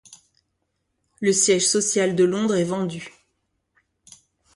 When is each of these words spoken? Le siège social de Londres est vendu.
Le 1.19 1.31
siège 1.31 1.67
social 1.67 2.15
de 2.15 2.23
Londres 2.23 2.55
est 2.55 2.63
vendu. 2.63 3.09